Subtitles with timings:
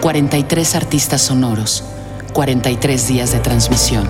[0.00, 1.84] 43 artistas sonoros,
[2.32, 4.08] 43 días de transmisión.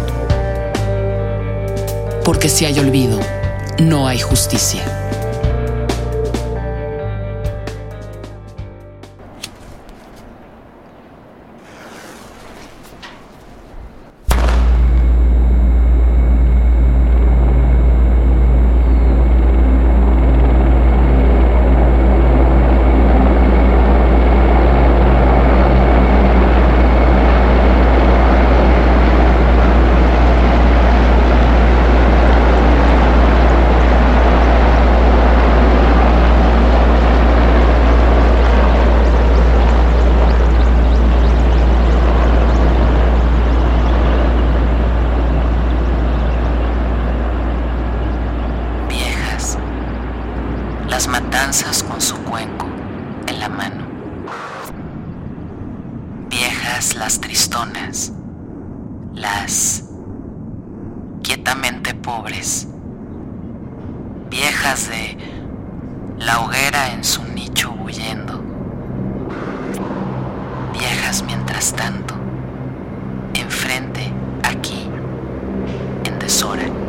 [2.24, 3.18] Porque si hay olvido,
[3.78, 5.09] no hay justicia.
[50.90, 52.66] Las matanzas con su cuenco
[53.28, 53.84] en la mano.
[56.28, 58.12] Viejas las tristonas,
[59.14, 59.84] las
[61.22, 62.66] quietamente pobres.
[64.30, 65.16] Viejas de
[66.18, 68.42] la hoguera en su nicho huyendo.
[70.72, 72.14] Viejas mientras tanto,
[73.34, 74.88] enfrente, aquí,
[76.04, 76.79] en deshora.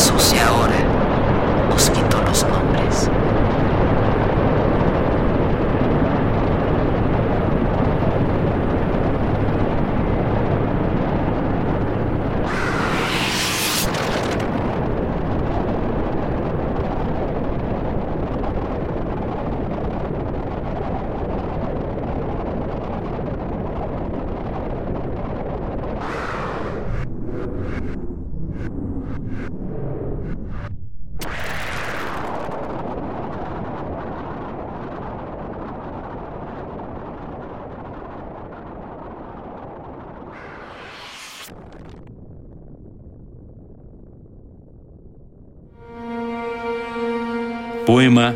[0.00, 0.76] Sucia ahora,
[1.74, 2.69] os quito los nombres.
[47.86, 48.34] Poema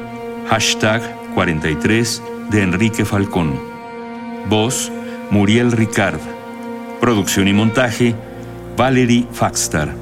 [0.49, 1.03] hashtag
[1.35, 3.55] 43 de Enrique Falcón.
[4.49, 4.91] Voz
[5.31, 6.21] Muriel Ricard.
[7.01, 8.15] Producción y montaje
[8.77, 9.95] Valerie Faxtar.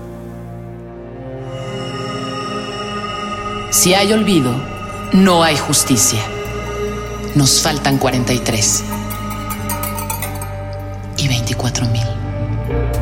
[3.70, 4.54] Si hay olvido,
[5.12, 6.20] no hay justicia.
[7.34, 8.84] Nos faltan 43
[11.18, 13.01] y 24 mil.